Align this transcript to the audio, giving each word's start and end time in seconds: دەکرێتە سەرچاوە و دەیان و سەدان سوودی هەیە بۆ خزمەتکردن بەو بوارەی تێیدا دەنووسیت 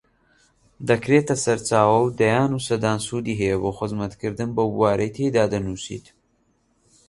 دەکرێتە 0.89 1.35
سەرچاوە 1.43 1.97
و 2.01 2.13
دەیان 2.19 2.51
و 2.53 2.63
سەدان 2.67 2.99
سوودی 3.07 3.39
هەیە 3.41 3.57
بۆ 3.61 3.69
خزمەتکردن 3.77 4.49
بەو 4.57 4.69
بوارەی 4.75 5.13
تێیدا 5.15 5.43
دەنووسیت 5.53 6.05